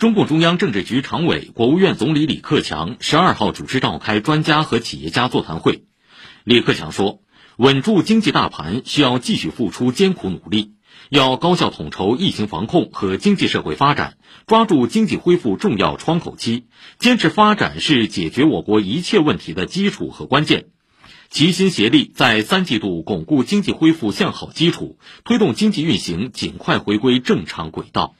[0.00, 5.84] 中共中央政治局常委国务院总理李克强十二号主持召开专家和企业家座谈会。
[6.42, 7.20] 李克强说
[7.58, 10.72] 稳住经济大盘需要继续付出艰苦努力
[11.10, 14.16] 要高效统筹疫情防控和经济社会发展
[14.46, 16.64] 抓住经济恢复重要窗口期
[16.98, 20.68] 坚持发展是解决我国一切问题的基础和关键。
[21.28, 28.14] 齐心协力在三季度巩固经济恢复向好基础推动经济运行尽快回归正常轨道。